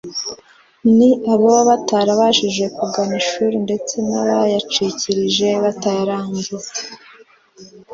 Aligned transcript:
ni 0.97 1.09
ababa 1.33 1.61
batarabashije 1.69 2.65
kugana 2.77 3.13
ishuri 3.21 3.55
ndetse 3.65 3.95
n’abayacikirije 4.07 5.47
batarayarangiza 5.63 6.81